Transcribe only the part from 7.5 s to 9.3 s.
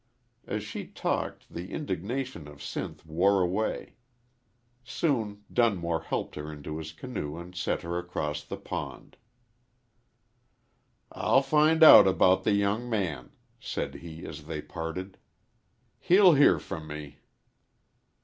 set her across the pond.